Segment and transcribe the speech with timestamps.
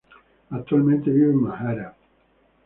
[0.49, 1.93] Actualmente vive en Manhattan.